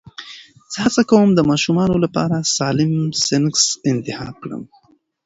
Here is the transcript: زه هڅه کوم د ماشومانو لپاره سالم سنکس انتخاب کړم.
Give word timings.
زه 0.71 0.77
هڅه 0.85 1.01
کوم 1.09 1.29
د 1.35 1.39
ماشومانو 1.49 1.95
لپاره 2.05 2.47
سالم 2.55 2.93
سنکس 3.27 3.65
انتخاب 3.91 4.35
کړم. 4.43 4.63